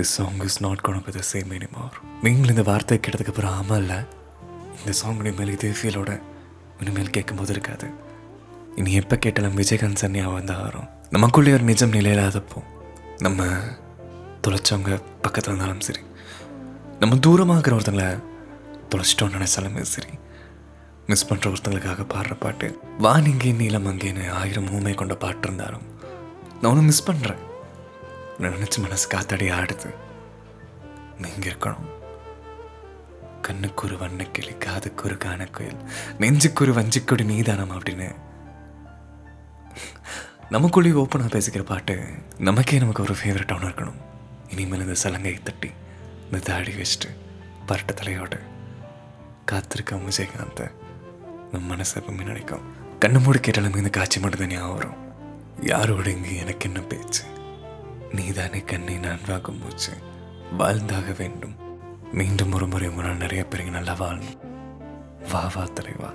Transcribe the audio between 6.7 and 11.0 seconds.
இனிமேல் கேட்கும்போது இருக்காது. இனி எப்போ கேட்டாலும் விஜயகாந்த் சன்னியாக ஞாபகம் தான் வரும்